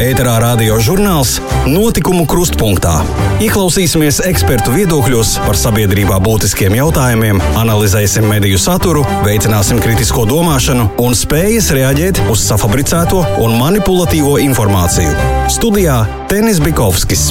[0.00, 1.36] ēterā radio žurnāls
[1.68, 2.94] Notikumu krustpunktā.
[3.42, 11.72] Ieklausīsimies ekspertu viedokļos par sabiedrībā būtiskiem jautājumiem, analizēsim mediju saturu, veicināsim kritisko domāšanu un spējas
[11.76, 15.12] reaģēt uz safabricēto un manipulatīvo informāciju.
[15.52, 15.98] Studijā
[16.30, 17.28] Tenis Bikovskis.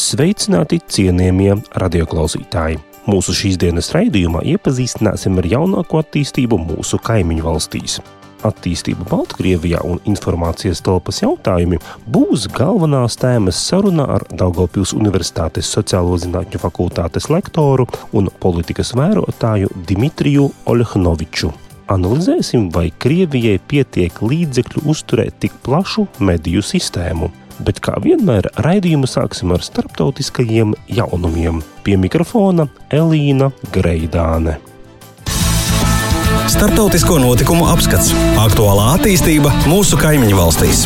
[0.00, 2.80] Sveicināti cienījamie radioklausītāji!
[3.10, 8.00] Mūsu šīs dienas raidījumā iepazīstināsim ar jaunāko attīstību mūsu kaimiņu valstīs
[8.46, 16.60] attīstība Baltkrievijā un informācijas telpas jautājumi būs galvenās tēmas sarunā ar Daugopils Universitātes sociālo zinātņu
[16.62, 21.52] fakultātes lektoru un politikas vērotāju Dimitriju Oļhnoviču.
[21.90, 27.32] Analizēsim, vai Krievijai pietiek līdzekļu uzturēt tik plašu mediju sistēmu.
[27.60, 31.60] Bet kā vienmēr, raidījumu sāksim ar starptautiskajiem jaunumiem.
[31.84, 34.60] Pie mikrofona Elīna Greidāne.
[36.50, 38.10] Startautisko notikumu apskats-
[38.46, 40.84] aktuālā attīstība mūsu kaimiņu valstīs.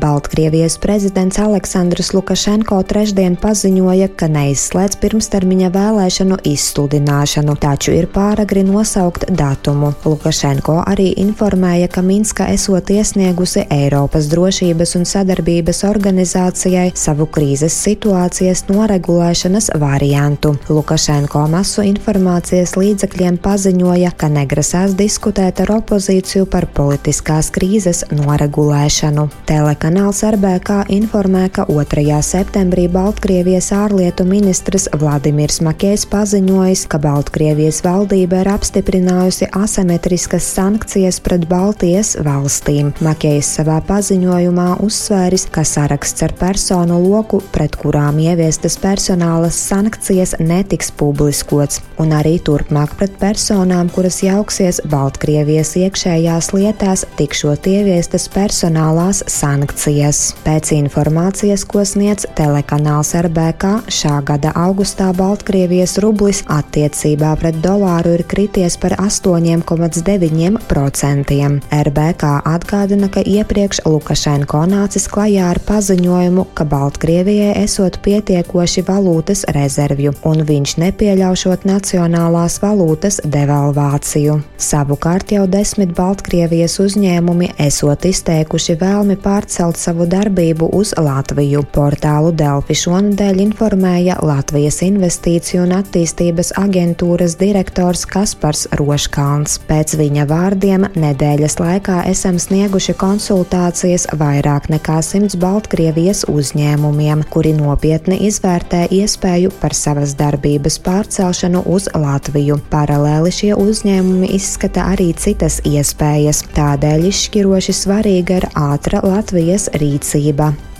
[0.00, 9.28] Baltkrievijas prezidents Aleksandrs Lukašenko trešdien paziņoja, ka neizslēdz pirmstermiņa vēlēšanu izsludināšanu, taču ir pāragri nosaukt
[9.30, 9.92] datumu.
[10.04, 18.64] Lukašenko arī informēja, ka Minska esot iesniegusi Eiropas drošības un sadarbības organizācijai savu krīzes situācijas
[18.72, 20.56] noregulēšanas variantu.
[20.68, 29.30] Lukašenko masu informācijas līdzekļiem paziņoja, ka negrasās diskutēt ar opozīciju par politiskās krīzes noregulēšanu.
[29.46, 32.16] Teleka Kanāls RBK informē, ka 2.
[32.24, 41.44] septembrī Baltkrievijas ārlietu ministrs Vladimirs Makējs paziņojis, ka Baltkrievijas valdība ir apstiprinājusi asimetriskas sankcijas pret
[41.50, 42.94] Baltijas valstīm.
[43.04, 50.88] Makējs savā paziņojumā uzsvēris, ka saraksts ar personu loku, pret kurām ieviestas personālas sankcijas, netiks
[50.96, 59.73] publiskots, un arī turpmāk pret personām, kuras jauksies Baltkrievijas iekšējās lietās, tikšot ieviestas personālās sankcijas
[59.74, 60.34] sankcijas.
[60.44, 68.22] Pēc informācijas, ko sniedz telekanāls RBK, šā gada augustā Baltkrievijas rublis attiecībā pret dolāru ir
[68.24, 71.60] krities par 8,9%.
[71.70, 80.12] RBK atgādina, ka iepriekš Lukašenko nācis klajā ar paziņojumu, ka Baltkrievijai esot pietiekoši valūtas rezervju,
[80.24, 84.40] un viņš nepieļaušot nacionālās valūtas devalvāciju.
[84.58, 91.62] Savukārt jau desmit Baltkrievijas uzņēmumi esot izteikuši vēlmi pārcelt pārcelt savu darbību uz Latviju.
[91.72, 99.58] Portālu Delfi šonadēļ informēja Latvijas Investīciju un attīstības aģentūras direktors Kaspars Roškalns.
[99.68, 108.20] Pēc viņa vārdiem nedēļas laikā esam snieguši konsultācijas vairāk nekā simts Baltkrievijas uzņēmumiem, kuri nopietni
[108.28, 112.60] izvērtē iespēju par savas darbības pārcelšanu uz Latviju.
[112.70, 116.44] Paralēli šie uzņēmumi izskata arī citas iespējas.
[116.54, 120.73] Tādēļ izšķiroši svarīga ir ātra Latvijas rīcība.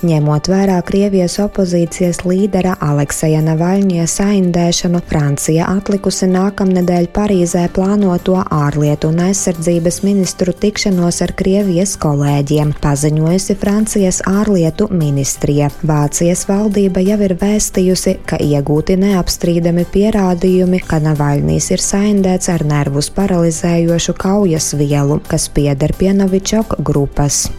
[0.00, 9.20] Ņemot vērā Krievijas opozīcijas līdera Alekseja Navaļņie saindēšanu, Francija atlikusi nākamnedēļ Parīzē plānoto ārlietu un
[9.26, 15.68] aizsardzības ministru tikšanos ar Krievijas kolēģiem, paziņojusi Francijas ārlietu ministrija.
[15.84, 23.12] Vācijas valdība jau ir vēstījusi, ka iegūti neapstrīdami pierādījumi, ka Navaļnīs ir saindēts ar nervus
[23.20, 27.50] paralizējošu kaujas vielu, kas pieder pie Novičok grupas.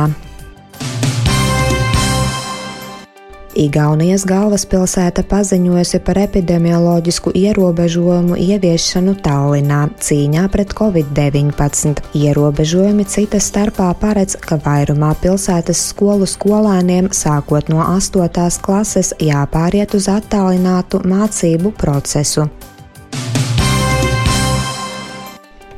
[3.57, 12.05] Igaunijas galvaspilsēta paziņojusi par epidemioloģisku ierobežojumu ieviešanu Tallinā cīņā pret covid-19.
[12.21, 18.61] Ierobežojumi cita starpā paredz, ka vairumā pilsētas skolu skolēniem sākot no 8.
[18.61, 22.51] klases jāpāriet uz attālinātu mācību procesu.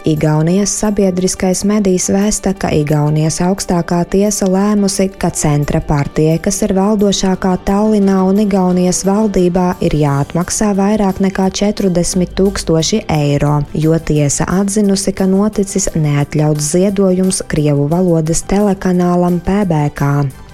[0.08, 7.52] Igaunijas sabiedriskais medijs vēsta, ka Igaunijas augstākā tiesa lēmusi, ka centra partijai, kas ir valdošākā
[7.68, 15.28] Tallinā un Igaunijas valdībā, ir jāatmaksā vairāk nekā 40 tūkstoši eiro, jo tiesa atzinusi, ka
[15.28, 20.47] noticis neatļauts ziedojums Krievu valodas telekanālam PBK.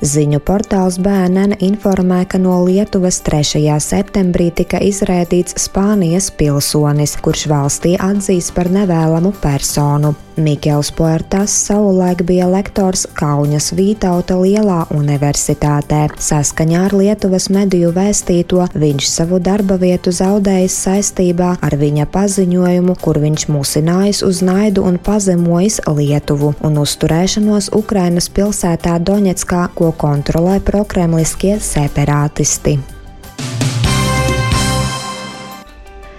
[0.00, 3.60] Ziņu portāls BNN informē, ka no Lietuvas 3.
[3.84, 10.14] septembrī tika izrēdīts Spānijas pilsonis, kurš valstī atzīst par nevēlamu personu.
[10.40, 16.02] Mikls Puertas savulaik bija lektors Kaunas Vītauta Lielā universitātē.
[16.20, 23.20] Saskaņā ar Lietuvas mediju vēstīto viņš savu darba vietu zaudējis saistībā ar viņa paziņojumu, kur
[23.22, 31.58] viņš musinājis uz naidu un pazemojis Lietuvu un uzturēšanos Ukrainas pilsētā Doņetskā, ko kontrolē prokremliskie
[31.60, 32.80] separātisti.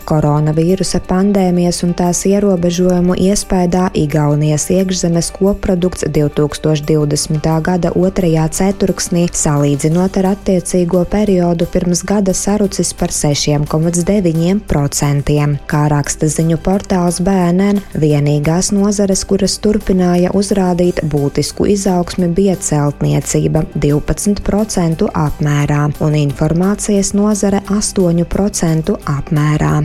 [0.07, 7.61] Koronavīrusa pandēmijas un tās ierobežojumu iespējā Igaunijas iekšzemes koprodukts 2020.
[7.65, 15.57] gada otrajā ceturksnī, salīdzinot ar attiecīgo periodu pirms gada sarucis par 6,9%.
[15.71, 25.09] Kā raksta ziņu portāls BNN, vienīgās nozares, kuras turpināja uzrādīt būtisku izaugsmi, bija celtniecība 12%
[25.27, 29.75] apmērā un informācijas nozare 8% apmērā.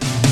[0.00, 0.29] Bye.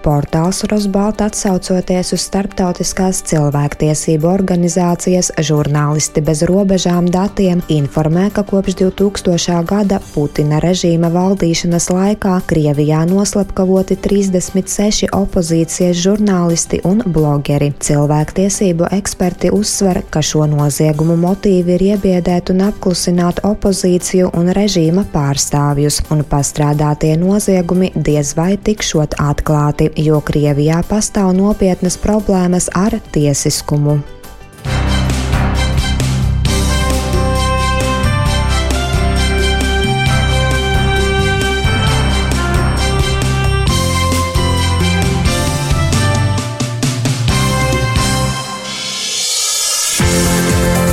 [0.00, 9.58] Portāls Rosbalta atsaucoties uz starptautiskās cilvēktiesību organizācijas žurnālisti bez robežām datiem informē, ka kopš 2000.
[9.68, 17.68] gada Putina režīma valdīšanas laikā Krievijā noslepkavoti 36 opozīcijas žurnālisti un blogeri.
[17.84, 26.00] Cilvēktiesību eksperti uzsver, ka šo noziegumu motīvi ir iebiedēt un apklusināt opozīciju un režīma pārstāvjus,
[26.08, 34.00] un pastrādātie noziegumi diez vai tikšot atklāti jo Krievijā pastāv nopietnas problēmas ar tiesiskumu.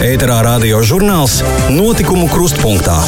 [0.08, 1.42] Ēterā radio žurnāls
[1.74, 3.02] Notikumu krustpunktā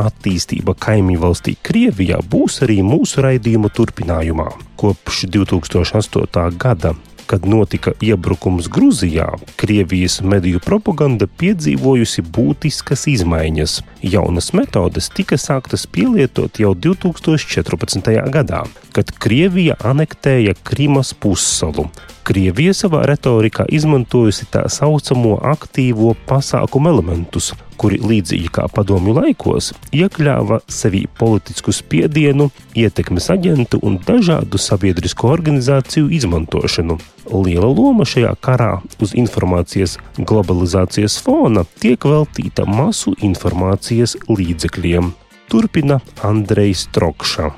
[0.00, 4.50] attīstība kaimiņu valstī Krievijā būs arī mūsu raidījuma turpinājumā.
[4.80, 6.50] Kopš 2008.
[6.58, 6.94] gada
[7.32, 9.24] kad notika iebrukums Grūzijā,
[9.56, 13.78] Krievijas mediju propaganda piedzīvojusi būtiskas izmaiņas.
[14.04, 18.12] Jaunas metodes tika sāktas pielietot jau 2014.
[18.36, 21.88] gadā, kad Krievija anektēja Krimas pussalu.
[22.22, 27.48] Krievija savā retorikā izmantojusi tā saucamo aktīvo pasākumu elementus,
[27.80, 32.46] kuri līdzīgi kā padomju laikos iekļāva sevī politisku spiedienu,
[32.78, 37.00] ietekmes aģentu un dažādu sabiedrisko organizāciju izmantošanu.
[37.32, 38.70] Liela loma šajā karā
[39.02, 45.10] uz informācijas globalizācijas fona tiek veltīta masu informācijas līdzekļiem.
[45.50, 47.50] Turpina Andrejs Trokša.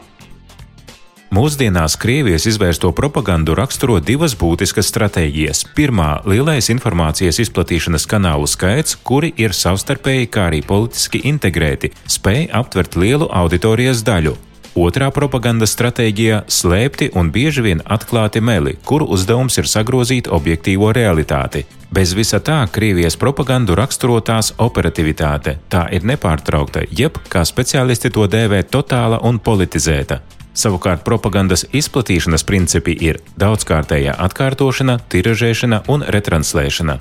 [1.34, 5.64] Mūsdienās Krievijas izvērsto propagandu raksturo divas būtiskas stratēģijas.
[5.74, 12.94] Pirmā- lielais informācijas izplatīšanas kanālu skaits, kuri ir savstarpēji, kā arī politiski integrēti, spēj aptvert
[12.94, 14.36] lielu auditorijas daļu.
[14.76, 21.64] Otrā propagandas stratēģija- slēpti un bieži vien atklāti meli, kuru uzdevums ir sagrozīt objektīvo realitāti.
[21.92, 25.56] Bez visa tā Krievijas propagandu raksturo tās operativitāte.
[25.68, 30.20] Tā ir nepārtraukta, jeb, kā speciālisti to dēvē, totāla un politizēta.
[30.54, 37.00] Savukārt propagandas izplatīšanas principi ir daudzkārtējā atkārtošana, tiražēšana un retranslēšana.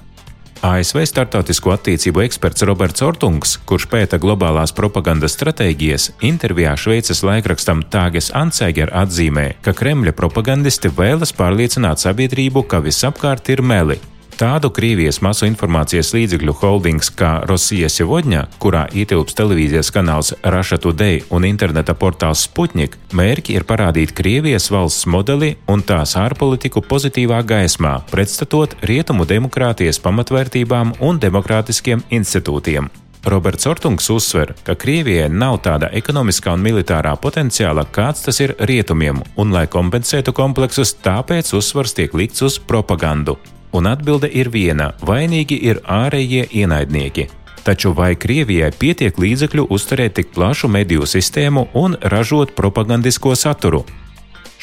[0.64, 8.32] ASV startautisko attiecību eksperts Roberts Ortungs, kurš pēta globālās propagandas stratēģijas, intervijā Šveices laikrakstam Tāges
[8.32, 14.00] Anseiger atzīmē, ka Kremļa propagandisti vēlas pārliecināt sabiedrību, ka visapkārt ir meli,
[14.44, 21.22] Tādu Krievijas masu informācijas līdzekļu holdings kā Rosija Sevodņa, kurā ietilps televīzijas kanāls Russia Today
[21.32, 27.94] un interneta portāls Sputnik, mērķi ir parādīt Krievijas valsts modeli un tās ārpolitiku pozitīvā gaismā,
[28.12, 32.92] pretstatot rietumu demokrātijas pamatvērtībām un demokrātiskiem institūtiem.
[33.24, 39.24] Roberts Ortungs uzsver, ka Krievijai nav tāda ekonomiskā un militārā potenciāla, kāds tas ir rietumiem,
[39.40, 43.40] un, lai kompensētu kompleksus, tāpēc uzsvars tiek likts uz propagandu
[43.74, 47.28] un atbilde ir viena- vainīgi ir ārējie ienaidnieki.
[47.64, 53.86] Taču vai Krievijai pietiek līdzekļu uzturēt tik plašu mediju sistēmu un ražot propagandisko saturu?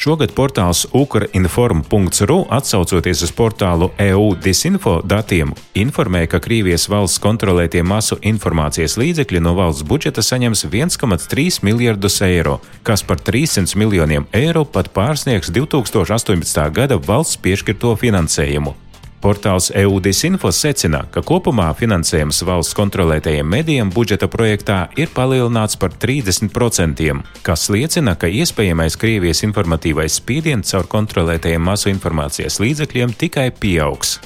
[0.01, 8.17] Šogad portāls ukrinform.ru atsaucoties uz portālu EU disinfo datiem, informē, ka Krievijas valsts kontrolētie masu
[8.25, 14.89] informācijas līdzekļi no valsts budžeta saņems 1,3 miljardus eiro, kas par 300 miljoniem eiro pat
[14.93, 16.65] pārsniegs 2018.
[16.73, 18.73] gada valsts piešķirto finansējumu.
[19.21, 25.93] Portāls EUDIS Info secina, ka kopumā finansējums valsts kontrolētajiem medijiem budžeta projektā ir palielināts par
[25.93, 34.17] 30%, kas liecina, ka iespējamais Krievijas informatīvais spiediens caur kontrolētajiem masu informācijas līdzekļiem tikai pieaugs.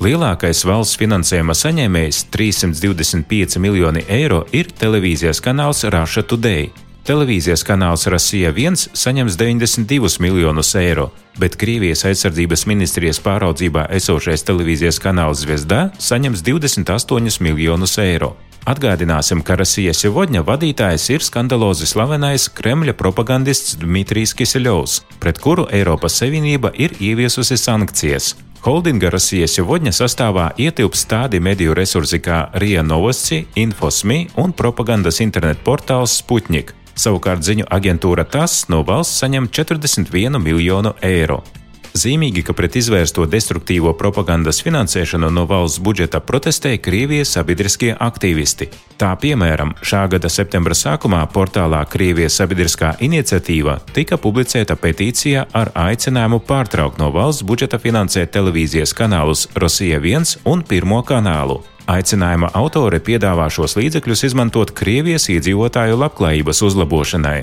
[0.00, 6.70] Lielākais valsts finansējuma saņēmējs- 325 miljoni eiro- ir televīzijas kanāls Russia Today.
[7.08, 11.08] Televīzijas kanāls Rasija 1 saņems 92 miljonus eiro,
[11.40, 18.34] bet Krievijas aizsardzības ministrijas pāraudzībā esošais televīzijas kanāls Zvezda saņems 28 miljonus eiro.
[18.68, 26.20] Atgādināsim, ka Rasijas Vodņa vadītājs ir skandalozi slavenais Kremļa propagandists Dmitrijs Kiseļovs, pret kuru Eiropas
[26.20, 28.34] Savienība ir ieviesusi sankcijas.
[28.60, 35.64] Holdinga Rasijas Vodņa sastāvā ietilps tādi mediju resursi kā Rija Novosti, Infosmi un propagandas internetu
[35.64, 36.74] portāls Sputnik.
[37.00, 41.40] Savukārt ziņu aģentūra TAS no valsts saņem 41 miljonu eiro.
[41.96, 48.68] Zīmīgi, ka pret izvērsto destruktīvo propagandas finansēšanu no valsts budžeta protestēja Krievijas sabiedriskie aktīvisti.
[49.00, 56.44] Tā piemēram, šā gada septembra sākumā portālā Krievijas sabiedriskā iniciatīva tika publicēta petīcija ar aicinājumu
[56.46, 61.62] pārtraukt no valsts budžeta finansēt televīzijas kanālus Rosija 1 un 1 kanālu.
[61.88, 67.38] Aicinājuma autore piedāvā šos līdzekļus izmantot Krievijas iedzīvotāju labklājības uzlabošanai.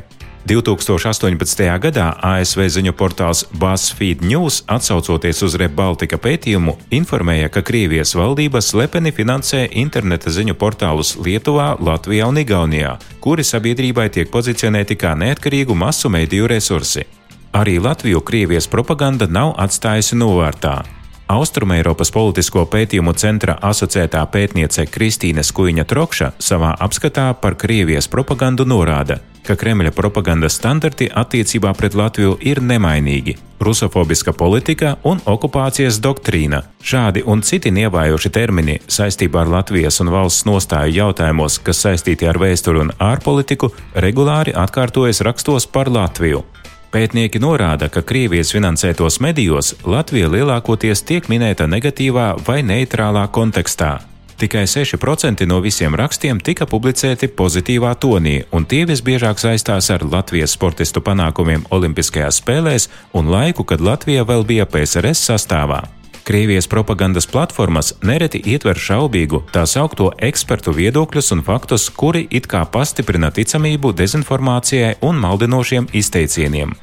[0.47, 1.65] 2018.
[1.83, 9.11] gadā ASV ziņu portāls BuzzFeed News, atsaucoties uz Rebaltika pētījumu, informēja, ka Krievijas valdība slepeni
[9.11, 16.13] finansē interneta ziņu portālus Lietuvā, Latvijā un Igaunijā, kuri sabiedrībai tiek pozicionēti kā neatkarīgu masu
[16.13, 17.03] mediju resursi.
[17.51, 20.96] Arī Latviju Krievijas propaganda nav atstājusi novārtā.
[21.27, 29.17] Austrumēropas politisko pētījumu centra asociētā pētniece Kristīne Skuiņa Trokša savā apskatā par Krievijas propagandu norāda,
[29.43, 33.35] ka Kremļa propagandas standarti attiecībā pret Latviju ir nemainīgi-
[33.67, 36.61] rusofobiska politika un okupācijas doktrīna.
[36.81, 42.37] Šādi un citi nievājoši termini saistībā ar Latvijas un valsts nostāju jautājumos, kas saistīti ar
[42.39, 46.43] vēsturi un ārpolitiku, regulāri atkārtojas rakstos par Latviju.
[46.91, 53.97] Pētnieki norāda, ka Krievijas finansētos medijos Latvija lielākoties tiek minēta negatīvā vai neitrālā kontekstā.
[54.37, 60.53] Tikai 6% no visiem rakstiem tika publicēti pozitīvā tonī, un tie visbiežāk saistās ar Latvijas
[60.53, 65.81] sportistu panākumiem Olimpiskajās spēlēs un laiku, kad Latvija vēl bija PSRS sastāvā.
[66.27, 72.65] Krievijas propagandas platformas nereti ietver šaubīgu tā saukto ekspertu viedokļus un faktus, kuri it kā
[72.67, 76.73] pastiprina ticamību dezinformācijai un maldinošiem izteicieniem.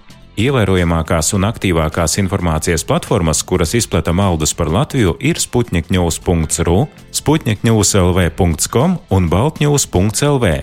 [0.40, 6.78] Ievērojamākās un aktīvākās informācijas platformas, kuras izplata maldus par Latviju, ir sputnikņūs.ru,
[7.20, 10.54] sputnikņūs.lv.com un baltņūs.lv.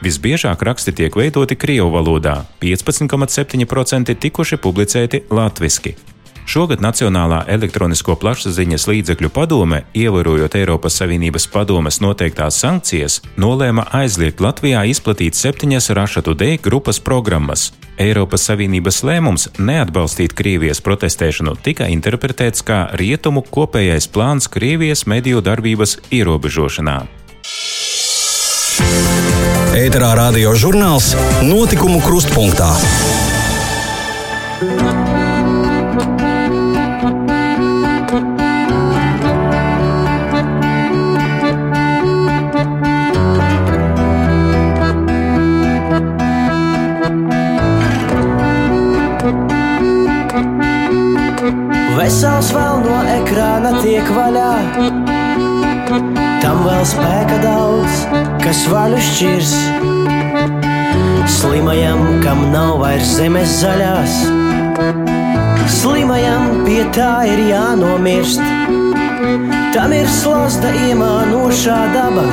[0.00, 6.19] Visbiežāk raksti tiek veidoti Krievu valodā, 15,7% tikuši publicēti latviešu.
[6.50, 14.80] Šogad Nacionālā elektronisko plašsaziņas līdzekļu padome, ievērojot Eiropas Savienības padomes noteiktās sankcijas, nolēma aizliegt Latvijā
[14.90, 17.68] izplatīt septiņas Rašatu D grupas programmas.
[18.02, 26.00] Eiropas Savienības lēmums neatbalstīt Krievijas protestēšanu tika interpretēts kā rietumu kopējais plāns Krievijas mediju darbības
[26.10, 26.96] ierobežošanā.
[29.78, 31.12] Ēterā radio žurnāls
[31.46, 32.74] Notikumu krustpunktā.
[52.10, 54.46] Vesels vēl no ekrāna tiek vaļā.
[56.42, 58.00] Tam vēl spēka daudz,
[58.42, 59.52] kas vaļu šķirs.
[61.36, 64.16] Slimajam, kam nav vairs zemes zaļās,
[65.76, 68.42] slimajam pie tā ir jānomirst.
[69.70, 72.26] Tam ir slazda iemānošā daba.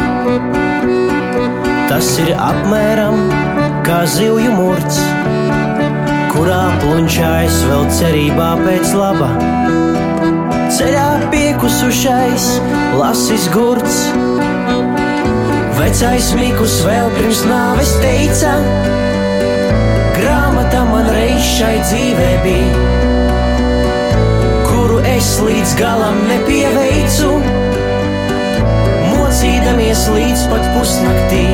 [1.86, 3.28] Tas ir apmēram
[3.86, 5.04] kā zivju murts
[6.38, 9.30] kurā plunčājas vēl cerībā pēc laba.
[10.78, 12.46] Ceļā piekusušais,
[13.00, 14.04] lasis gurts.
[15.78, 18.54] Vecais Mikls vēl pirms nāves teica,
[20.18, 22.86] grāmata man reiz šai dzīvē bija,
[24.68, 27.32] kuru es līdz galam nepieveicu,
[29.16, 31.46] mocīdamies līdz pat pusnaktī.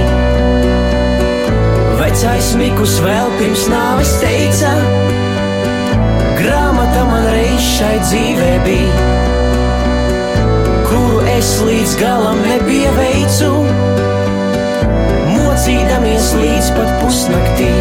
[2.52, 4.70] Mikls vēl pirms nāves teica,
[6.38, 9.08] grāmata man reiz šai dzīvē bija,
[10.90, 13.52] kuru es līdz galam nepieveicu,
[15.34, 17.74] mocīdamies līdz pat pusnaktī.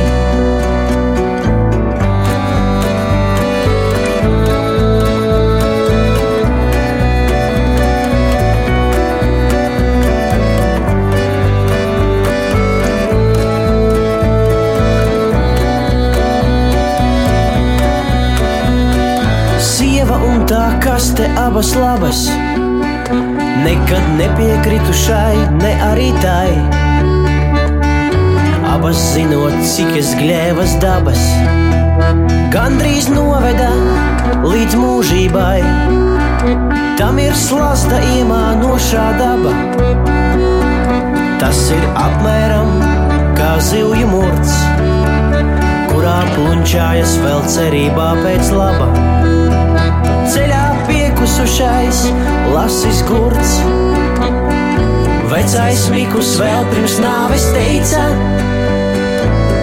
[21.22, 22.20] Te abas labas,
[23.64, 26.50] nekad nepiekritu šai, ne arī tai.
[28.72, 31.22] Abas zinot, cik es gļēvas dabas,
[32.54, 33.68] gandrīz noveda
[34.42, 35.60] līdz mūžībai.
[36.98, 39.54] Tam ir slasta iemānošā daba.
[41.38, 42.74] Tas ir apmēram
[43.38, 44.58] kā zivju murts,
[45.92, 48.90] kurā plunčājas vēl cerībā pēc laba.
[50.32, 50.62] Ceļā
[51.22, 52.10] piekusušais
[52.54, 53.60] lasis gurts.
[55.30, 58.02] Vecais Mikus vēl pirms nāves teica,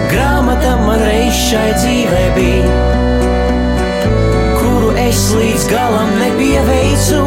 [0.08, 2.78] grāmata man reiz šai dzīvē bija
[5.00, 7.20] es līdz galam nepieveicu,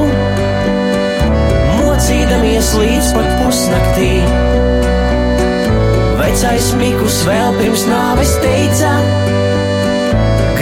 [1.81, 4.11] mocīdamies līdz pat pusnaktī.
[6.21, 8.93] Vecais Mikus vēl pirms nāves teica,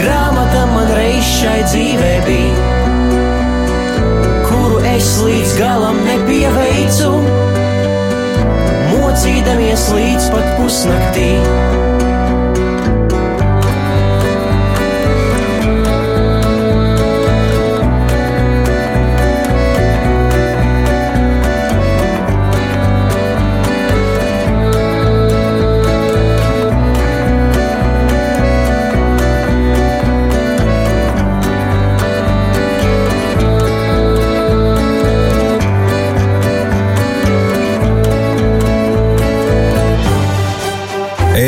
[0.00, 2.72] grāmata man reiz šai dzīvē bija,
[4.62, 7.10] kuru es līdz galam nepieveicu,
[8.92, 11.28] mocīdamies līdz pat pusnaktī.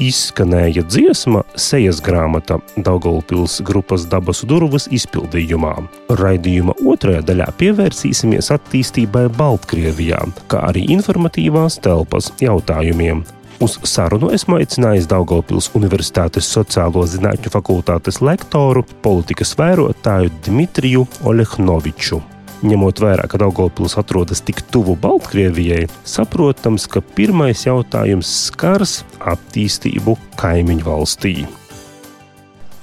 [0.00, 5.74] izskanēja dziesma Sejas grāmata Daugavpils grupas dabas durvis izpildījumā.
[6.20, 13.22] Raidījuma otrajā daļā pievērsīsimies attīstībai Baltkrievijā, kā arī informatīvās telpas jautājumiem.
[13.60, 22.22] Uz sarunu esmu aicinājis Daugopils Universitātes sociālo zinātņu fakultātes lektoru, politikas vērotāju Dmitriju Olehnoviču.
[22.60, 28.98] Ņemot vērā, ka Daugopils atrodas tik tuvu Baltkrievijai, saprotams, ka pirmais jautājums skars
[29.32, 31.34] attīstību kaimiņu valstī.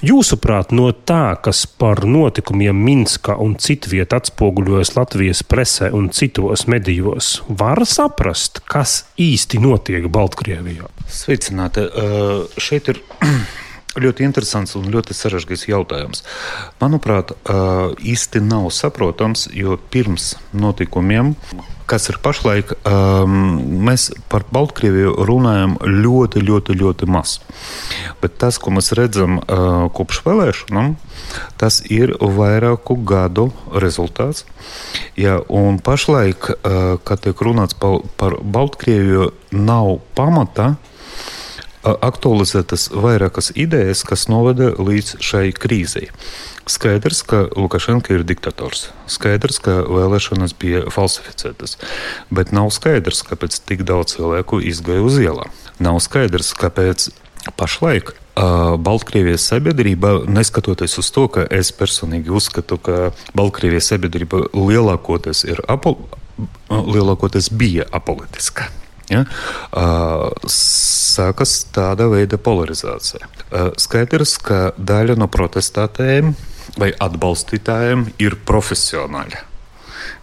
[0.02, 7.30] Jūsuprāt, no tā, kas par notikumiem Minskā un citviet atspoguļojas Latvijas presē un citos medijos,
[7.48, 10.90] var saprast, kas īsti notiek Baltkrievijā?
[11.10, 11.86] Sveicināti!
[11.86, 13.02] Uh, šeit ir
[13.98, 16.22] Ļoti interesants un ļoti sarežģīts jautājums.
[16.82, 17.32] Manuprāt,
[17.98, 21.34] īsti nav saprotams, jo pirms notikumiem,
[21.88, 22.74] kas ir pašlaik,
[23.88, 27.38] mēs par Baltkrieviju runājam ļoti, ļoti, ļoti maz.
[28.20, 29.38] Bet tas, ko mēs redzam
[29.96, 30.98] kopš vēlēšanām,
[31.60, 34.44] tas ir vairāku gadu rezultāts.
[35.16, 36.52] Ja, un pašlaik,
[37.08, 40.74] kad tiek runāts par Baltkrieviju, nav pamata
[42.04, 46.08] aktualizētas vairākas idejas, kas noveda līdz šai krīzei.
[46.68, 48.90] Skaidrs, ka Lukašenka ir diktators.
[49.08, 51.78] Skaidrs, ka vēlēšanas bija falsificētas.
[52.34, 55.54] Bet nav skaidrs, kāpēc tik daudz cilvēku izgāja uz ielām.
[55.80, 57.08] Nav skaidrs, kāpēc
[57.56, 58.12] pašlaik
[58.84, 65.96] Baltkrievijas sabiedrība, neskatoties uz to, ka es personīgi uzskatu, ka Baltkrievijas sabiedrība lielākoties, ir apo,
[66.68, 68.68] lielākoties bija apolitiska
[69.10, 69.24] ja,
[71.08, 73.28] sākas tāda veida polarizācija.
[73.80, 76.34] Skaidrs, ka daļa no protestētājiem
[76.78, 79.44] vai atbalstītājiem ir profesionāļi.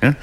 [0.04, 0.16] Ja?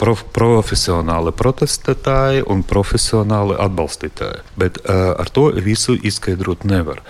[0.00, 4.40] Prof, profesionāli protestētāji un profesionāli atbalstītāji.
[4.58, 7.02] Bet uh, ar to visu izskaidrot nevar.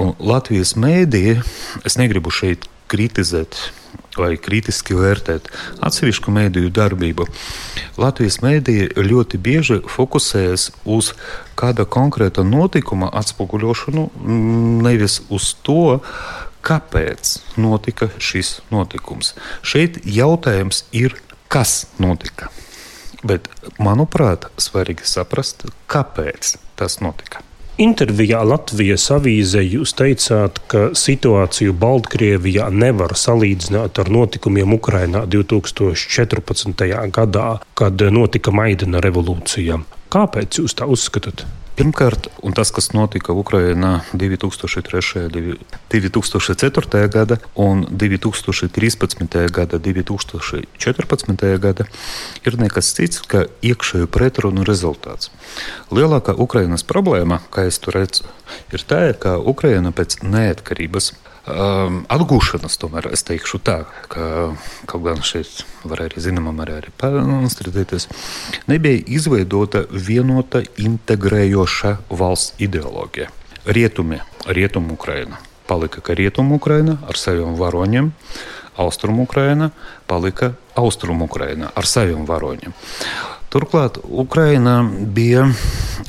[0.00, 1.42] Un Latvijas mēdīja,
[1.84, 3.58] es negribu šeit kritizēt
[4.18, 5.50] vai kritiski vērtēt
[5.84, 7.26] atsevišķu mēdīju darbību.
[8.00, 11.12] Latvijas mēdīja ļoti bieži fokusējas uz
[11.58, 14.08] kāda konkrēta notikuma atspoguļošanu,
[14.86, 16.00] nevis uz to,
[16.66, 19.34] kāpēc notika šis notikums.
[19.62, 21.14] Šeit jautājums ir,
[21.52, 22.50] kas notika.
[23.26, 23.48] Bet,
[23.82, 27.45] manuprāt, svarīgi saprast, kāpēc tas notika.
[27.76, 36.86] Intervijā Latvijas avīzē jūs teicāt, ka situāciju Baltkrievijā nevar salīdzināt ar notikumiem Ukrainā 2014.
[37.12, 39.76] gadā, kad notika Maidana revolūcija.
[40.08, 41.44] Kāpēc jūs tā uzskatāt?
[41.76, 45.58] Pirmkārt, tas, kas notika Ukrajinā 2003.
[45.92, 47.08] 2004.
[47.12, 49.36] gada un 2013.
[49.52, 51.58] gada, 2014.
[51.60, 51.84] gada,
[52.48, 55.28] ir nekas cits, kā iekšēju pretrunu rezultāts.
[55.92, 58.24] Lielākā Ukrainas problēma, kā es to redzu,
[58.72, 61.12] ir tā, ka Ukraina pēc neatkarības
[61.46, 63.78] um, atgūšanas, tomēr es teikšu tā,
[64.12, 64.52] ka
[64.90, 68.08] kaut gan šeit var arī zināmā mērā arī pārstrādēties,
[68.70, 73.32] nebija izveidota vienota integrējoša valsts ideoloģija.
[73.66, 78.12] Rietumi, rietumu Ukraina palika kā rietumu Ukraina ar saviem varoņiem,
[78.76, 79.70] austrumu Ukraina
[80.06, 82.74] palika austrumu Ukraina ar saviem varoņiem.
[83.50, 85.46] Turklāt Ukraina bija,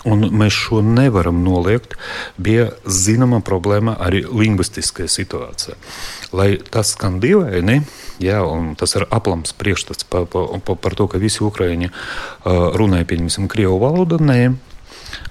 [0.10, 1.93] un mēs šo nevaram noliegt,
[2.36, 5.77] bija zināma problēma arī lingvistiskajā situācijā.
[6.36, 7.77] Lai tas skan dīvaini,
[8.19, 13.08] jā, un tas ir aplams priekšstats par, par, par to, ka visi ukraiņi uh, runāja,
[13.13, 14.41] pieņemsim, krievu valodu, nē,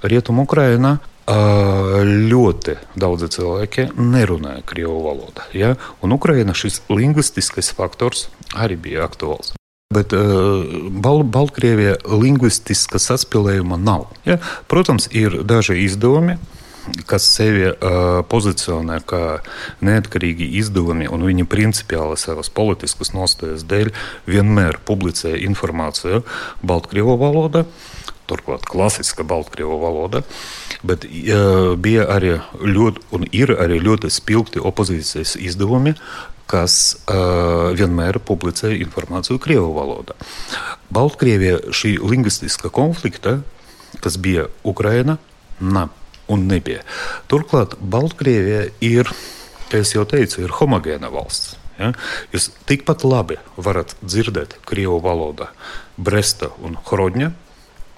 [0.06, 0.96] rietumu Ukraina
[1.26, 5.46] ļoti daudzi cilvēki nerunāja krievu valodā.
[5.52, 5.74] Ja?
[6.02, 9.54] Un Ukraina šis lingvistiskais faktors arī bija aktuāls.
[9.94, 14.08] Bet uh, Bal Baltkrievijā lingvistiska saspēlējuma nav.
[14.26, 14.38] Ja?
[14.70, 16.38] Protams, ir daži izdevumi,
[17.06, 19.22] kas sevi uh, pozicionē kā
[19.86, 23.92] neatkarīgi izdevumi, un viņi principiāli savas politiskas nostājas dēļ
[24.30, 26.22] vienmēr publicē informāciju
[26.66, 27.66] Baltkrievu valodā.
[28.26, 30.22] Turklāt klasiska Baltkrievu valoda,
[30.86, 35.94] bet uh, bija arī ļoti, un ir arī ļoti spilgti opozīcijas izdevumi,
[36.50, 40.14] kas uh, vienmēr publicē informāciju Krievu valodā.
[40.94, 43.40] Baltkrievijā šī lingvistiskā konflikta,
[44.02, 45.18] kas bija Ukraina,
[45.60, 45.94] nav
[46.28, 46.82] un nebija.
[47.30, 49.10] Turklāt Baltkrievija ir,
[49.70, 51.56] kā jau teicu, ir homogēna valsts.
[51.78, 51.92] Ja?
[52.32, 55.50] Jūs tikpat labi varat dzirdēt Krievu valodā
[55.96, 57.32] Bresta un Hrodņa.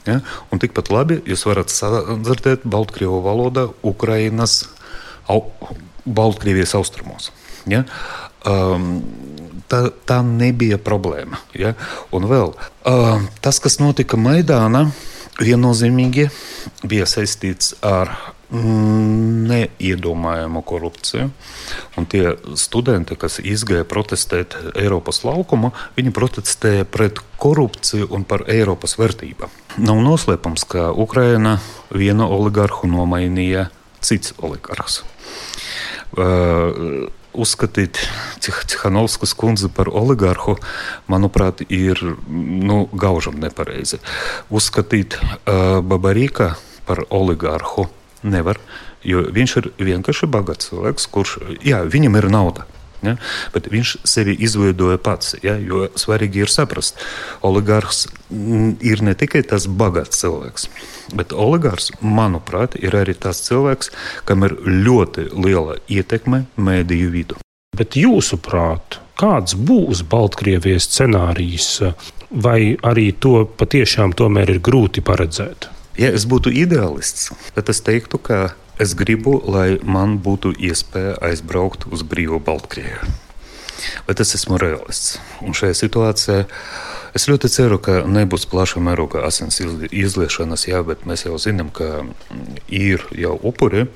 [0.08, 0.20] Ja?
[0.52, 4.62] Un tikpat labi jūs varat dzirdēt Baltkrievu valodā Ukrainas,
[5.28, 5.44] au,
[6.04, 7.30] Baltkrievijas austrumos.
[7.68, 7.84] Ja?
[8.48, 9.02] Um,
[9.68, 11.42] tā, tā nebija problēma.
[11.58, 11.74] Ja?
[12.14, 14.88] Un vēl uh, tas, kas notika Maidānā,
[15.38, 16.28] viennozīmīgi
[16.88, 18.10] bija saistīts ar
[18.48, 21.28] neiedomājamu korupciju.
[22.00, 28.96] Un tie studenti, kas izgāja protestēt Eiropas laukumu, viņi protestēja pret korupciju un par Eiropas
[29.00, 29.52] vērtībām.
[29.84, 31.58] Nav noslēpams, ka Ukraina
[31.92, 33.68] vienu oligarhu nomainīja
[34.00, 35.02] cits oligarhs.
[36.16, 37.04] Uh,
[37.36, 38.00] uzskatīt
[38.40, 40.56] Cihanovskas kundzi par oligarhu,
[41.06, 42.00] manuprāt, ir
[42.32, 44.00] nu, gaužam nepareizi.
[44.48, 46.54] Uzskatīt uh, Babarīka
[46.88, 47.90] par oligarhu
[48.22, 48.58] nevar,
[49.06, 52.66] jo viņš ir vienkārši bagāts cilvēks, kurš, jā, viņam ir nauda.
[53.02, 53.14] Ja?
[53.54, 55.36] Bet viņš sevi izveidoja pats.
[55.44, 55.54] Ja?
[55.58, 56.98] Jo svarīgi ir saprast,
[57.46, 58.06] oligārhs
[58.84, 60.68] ir ne tikai tas bagāts cilvēks,
[61.18, 63.92] bet oligārs, manuprāt, ir arī tas cilvēks,
[64.28, 67.38] kam ir ļoti liela ietekme mēdīju vidu.
[67.78, 71.70] Bet jūsuprāt, kāds būs Baltkrievijas scenārijs,
[72.30, 75.68] vai arī to patiešām tomēr ir grūti paredzēt?
[75.98, 81.88] Ja es būtu ideālists, tad es teiktu, ka Es gribu, lai man būtu iespēja aizbraukt
[81.90, 83.08] uz brīvu Baltkrieviju.
[84.06, 85.16] Bet es esmu realists.
[85.42, 86.44] Un šajā situācijā
[87.18, 92.06] es ļoti ceru, ka nebūs plaša mēroga asins izliešanas, jā, bet mēs jau zinām, ka
[92.70, 93.88] ir jau upuri.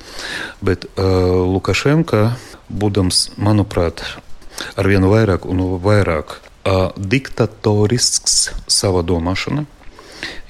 [0.59, 2.33] Bet uh, Lukašenka,
[2.67, 4.03] būdams, manuprāt,
[4.75, 9.63] ar vienu vairāk un vairāk uh, diktatorisks savā domāšanā,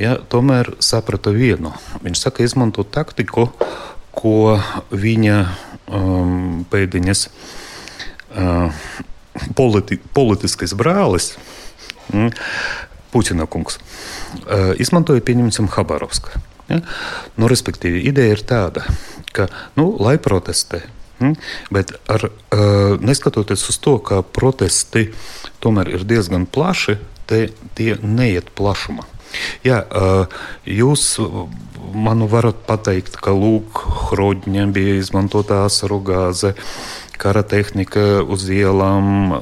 [0.01, 1.73] ja, tomēr saprata vienu.
[2.03, 3.49] Viņš saka, izmanto taktiku,
[4.13, 4.59] ko
[4.93, 5.37] viņa
[5.89, 8.83] um, pēdiņas uh,
[9.57, 11.33] politi politiskais brālis.
[12.13, 12.31] Mm,
[13.13, 16.41] Puķina kungs uh, izmantoja, pieņemsim, Habarovsku.
[16.69, 16.81] Ja?
[17.37, 18.85] Nu, respektīvi, ideja ir tāda,
[19.35, 20.83] ka, nu, lai protestē,
[21.19, 21.33] mm,
[21.73, 25.09] bet ar, uh, neskatoties uz to, ka protesti
[25.63, 26.97] tomēr ir diezgan plaši,
[27.29, 29.07] te, tie neiet plašumā.
[29.65, 29.83] Jā,
[30.65, 31.05] jūs
[31.93, 36.53] man varat pateikt, ka lūk, Hrodņiem bija izmantota asaru gāze.
[37.21, 39.35] Kara tehnika uz ielām,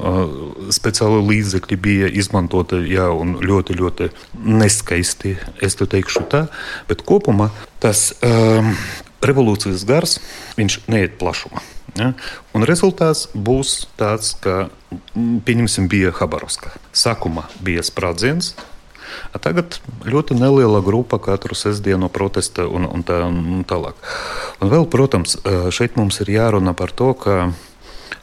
[0.70, 3.08] speciāli līdzekļi bija izmantoti, jā,
[3.42, 4.10] ļoti, ļoti
[4.44, 5.34] neskaisti.
[5.64, 6.44] Es to teikšu tā,
[6.90, 7.48] bet kopumā
[7.82, 8.74] tas um,
[9.24, 10.18] revolūcijas gars,
[10.60, 11.64] neiet plašumā.
[11.98, 12.12] Ja?
[12.56, 14.68] Un rezultāts būs tāds, ka,
[15.16, 16.76] pieņemsim, bija Habarovska.
[16.96, 18.52] Sākumā bija sprādziens,
[19.42, 23.98] Tagad ļoti neliela grupa katru sestdienu protesta un, un tā un tālāk.
[24.62, 25.38] Un vēl, protams,
[25.74, 27.36] šeit mums ir jārunā par to, ka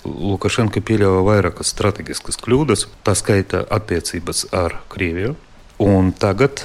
[0.07, 5.35] Lukašenka pieļāva vairākas strateģiskas kļūdas, tā skaita attiecības ar Krieviju.
[5.79, 6.59] Un tagad,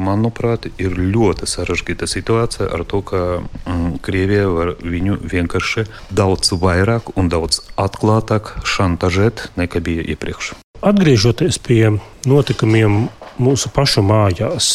[0.00, 7.12] manuprāt, ir ļoti sarežģīta situācija ar to, ka mm, Krievija var viņu vienkārši daudz vairāk
[7.20, 10.54] un daudz atklātāk šantažēt nekā bija iepriekš.
[10.84, 11.96] Atgriežoties pie
[12.28, 13.06] notikumiem
[13.40, 14.68] mūsu pašu mājās,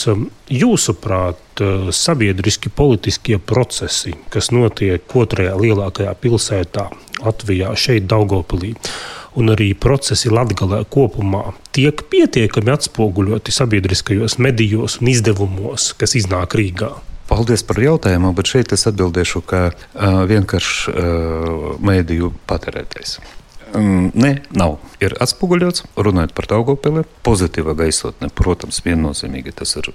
[0.52, 1.62] jūsuprāt,
[1.94, 6.88] sabiedriski politiskie procesi, kas notiek otrajā lielākajā pilsētā
[7.22, 8.74] Latvijā, šeit, Daugopilī,
[9.38, 16.96] un arī procesi Latvijā kopumā, tiek pietiekami atspoguļoti sabiedriskajos medijos un izdevumos, kas iznāk Rīgā?
[17.32, 23.22] Paldies par jautājumu, bet šeit es atbildēšu kā uh, vienkāršs uh, mēdīju patērētājs.
[23.72, 24.78] Nē, nav.
[25.04, 27.06] Ir atspoguļots, runājot par Daugopili.
[27.26, 29.92] Pozitīva gaisotne, protams, viennozīmīgi tas ir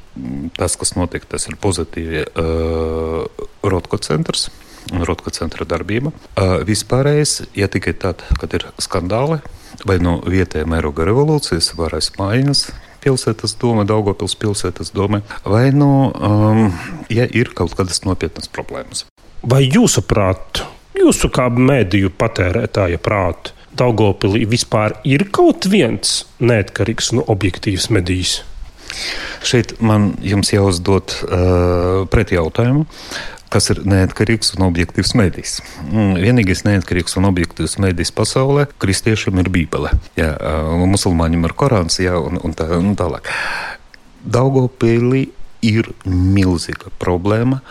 [0.57, 1.27] tas, kas notiek.
[1.29, 4.49] Tas ir pozitīvi uh, Rotko centrs.
[4.87, 6.13] Rotko centra darbība.
[6.15, 9.41] Uh, vispārējais, ja tikai tad, kad ir skandāli
[9.85, 12.63] vai no vietējā mēroga revolūcijas, varas maiņas,
[13.05, 16.71] pilsētas doma, Daugopils pilsētas doma, vai nu, um,
[17.13, 19.05] ja ir kaut kādas nopietnas problēmas.
[19.47, 20.65] Vai jūsuprāt,
[20.97, 28.41] jūsu kā mediju patērētāja prāta, Daugopilī vispār ir kaut viens neatkarīgs un objektīvs medijs?
[29.45, 32.87] Šeit man jums jāuzdod uh, pretjautājumu
[33.53, 35.61] kas ir neatkarīgs un objektīvs medijs.
[35.87, 39.93] Mm, vienīgais neatkarīgs un objektīvs medijs pasaulē kristiešiem ir Bībele.
[40.19, 40.33] Jā,
[40.91, 43.31] musulmaņiem ir Korāns jā, un, un, tā, un tālāk.
[44.27, 45.29] Daugopīlī
[45.67, 47.63] ir milzīga problēma,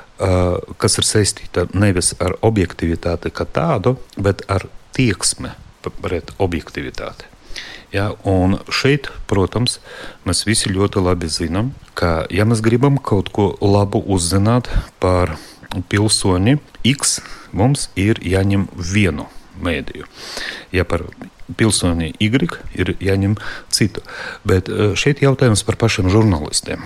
[0.82, 4.66] kas ir saistīta nevis ar objektivitāti kā tādu, bet ar
[4.96, 5.52] tieksmi
[5.90, 7.32] pret objektivitāti.
[7.94, 9.78] Ja, un šeit, protams,
[10.28, 14.68] mēs visi ļoti labi zinām, ka, ja mēs gribam kaut ko labu uzzināt
[15.00, 15.38] par
[15.90, 17.20] pilsoni X
[17.56, 19.30] mums ir jāņem vienu
[19.64, 20.08] mēdīju.
[20.76, 21.06] Ja par
[21.56, 23.38] pilsoni Y ir jāņem
[23.70, 24.04] citu.
[24.44, 26.84] Bet eh, šeit jautājums par pašiem žurnālistiem.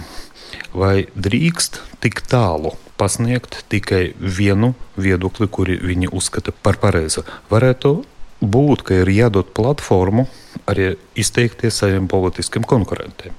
[0.74, 7.26] Vai drīkst tik tālu pasniegt tikai vienu viedokli, kuri viņi uzskata par pareizu?
[7.50, 8.04] Varētu
[8.42, 10.28] būt, ka ir jādod platformu
[10.70, 13.36] arī izteikties saviem politiskiem konkurentiem.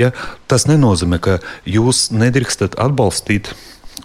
[0.00, 0.12] Ja,
[0.48, 3.52] tas nenozīmē, ka jūs nedrīkstat atbalstīt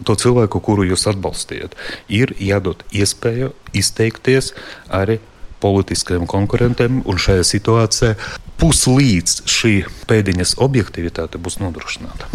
[0.06, 1.78] to cilvēku, kuru jūs atbalstījat,
[2.12, 4.54] ir jādod iespēju izteikties
[4.94, 5.20] arī
[5.64, 8.14] politiskajiem konkurentiem, un šajā situācijā
[8.62, 9.74] puslīdz šī
[10.10, 12.30] pēdiņas objektivitāte būs nodrošināta.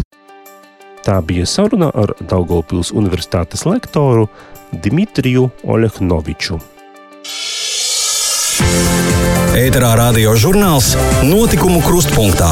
[1.03, 4.29] Tā bija saruna ar Daugopils Universitātes lektoru
[4.71, 6.61] Dimitriju Olehnoviču.
[9.63, 10.89] Ēterā radio žurnāls
[11.23, 12.49] Notikumu krustpunktā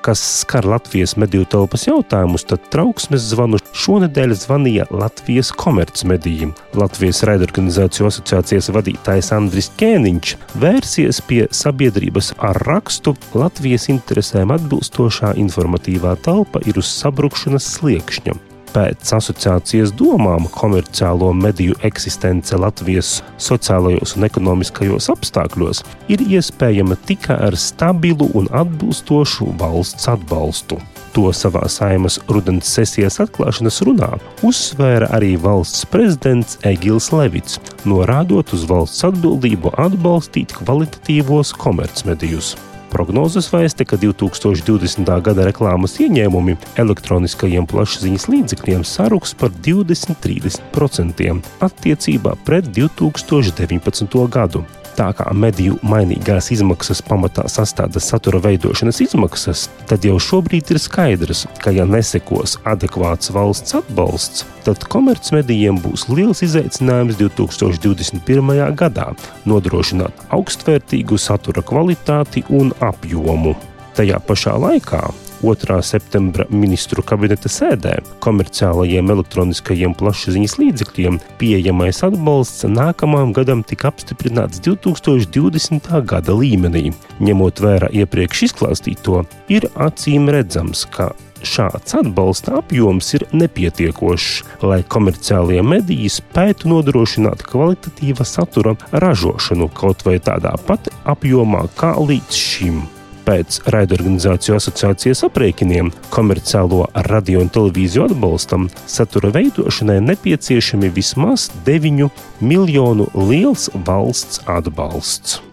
[0.00, 6.54] kas skar Latvijas mediju telpas jautājumus, tad trauksmes zvanu šonadēļ zvanīja Latvijas komercmedijiem.
[6.80, 16.16] Latvijas raidorganizāciju asociācijas vadītājs Andris Kēniņš vērsies pie sabiedrības ar rakstu Latvijas interesēm atbilstošā informatīvā
[16.24, 18.40] telpa ir uz sabrukšanas sliekšņa.
[18.70, 25.82] Pēc asociācijas domām komerciālo mediju eksistence Latvijas sociālajos un ekonomiskajos apstākļos
[26.14, 30.78] ir iespējama tikai ar stabilu un atbilstošu valsts atbalstu.
[31.16, 34.12] To savā saimas rudens sesijas atklāšanas runā
[34.46, 42.54] uzsvēra arī valsts prezidents Egils Levits, norādot uz valsts atbildību atbalstīt kvalitatīvos komercmedijus.
[42.90, 45.06] Prognozes vēsta, ka 2020.
[45.22, 54.26] gada reklāmas ieņēmumi elektroniskajiem plašsaziņas līdzekļiem saruks par 20-30% attiecībā pret 2019.
[54.34, 54.66] gadu.
[54.98, 61.46] Tā kā mediju mainīgās izmaksas pamatā sastāda satura veidošanas izmaksas, tad jau šobrīd ir skaidrs,
[61.62, 68.60] ka ja nesekos adekvāts valsts atbalsts, tad komercmedijiem būs liels izaicinājums 2021.
[68.78, 69.10] gadā
[69.48, 73.56] nodrošināt augstvērtīgu satura kvalitāti un apjomu.
[73.96, 75.02] Tajā pašā laikā
[75.42, 75.76] 2.
[75.82, 85.88] septembra ministru kabineta sēdē komerciālajiem elektroniskajiem plašsaziņas līdzekļiem pieejamais atbalsts nākamajam gadam tika apstiprināts 2020.
[86.04, 86.90] gada līmenī.
[87.24, 91.10] Ņemot vērā iepriekš izklāstīto, ir acīm redzams, ka
[91.46, 100.18] šāds atbalsta apjoms ir nepietiekošs, lai komerciālie mediji spētu nodrošināt kvalitatīva satura ražošanu kaut vai
[100.22, 102.80] tādā pat apjomā kā līdz šim.
[103.26, 112.08] Pēc raidorganizāciju asociācijas aprēķiniem komerciālo radio un televīziju atbalstam satura veidošanai nepieciešami vismaz 9
[112.40, 115.49] miljonu liels valsts atbalsts.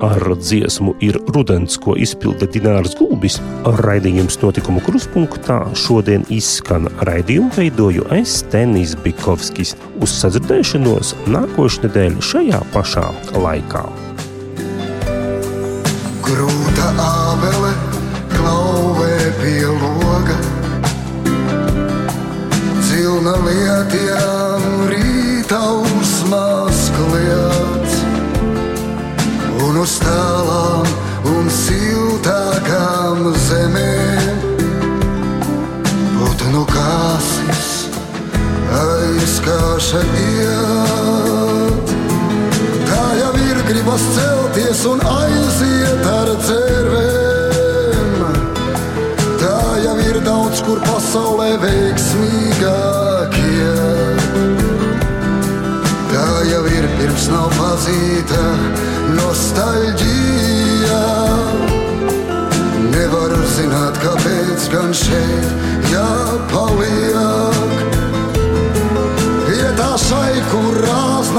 [0.00, 3.36] Ar dziesmu ir rudens, ko izpilda Dinārs Gulbis.
[3.84, 9.74] Raidījums notikumu kruspunktā šodien izskan raidījumu veidoju es Tenis Bikovskis.
[10.00, 13.04] Uz sadzirdēšanos nākošnedēļ šajā pašā
[13.36, 13.84] laikā.
[16.24, 17.59] Grūta ābele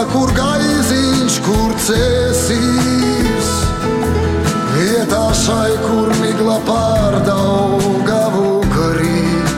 [0.01, 3.49] rāzna, kur gaiziņš, kur cēsīs.
[4.75, 9.57] Vietā šai, kur migla pārdaugavu krīt.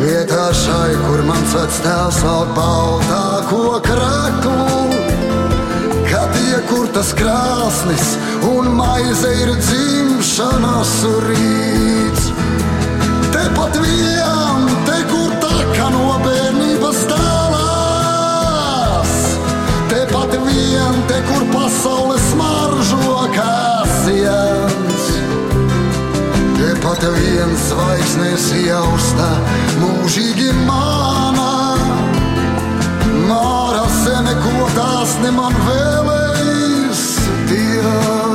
[0.00, 4.90] Vietā šai, kur mans vectēls vēl baltāko kraklu.
[6.06, 8.16] Kad iekurtas krāsnis
[8.46, 12.30] un maize ir dzimšanas rīts.
[13.32, 14.55] Tepat vien,
[20.48, 25.08] vien, te kur pasaules smaržo kāsjans.
[26.56, 29.30] Tepat viens zvaigznes jausta
[29.82, 31.54] mūžīgi mānā.
[33.26, 37.04] Māra zeme, ko tās ne man vēlējis
[37.50, 38.25] Dievs.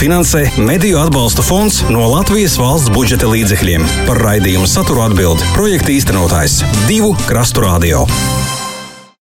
[0.00, 3.84] Finansē Mediju atbalsta fonds no Latvijas valsts budžeta līdzekļiem.
[4.08, 8.06] Par raidījumu saturu atbild projekta īstenotājs Divu Krastu Radio.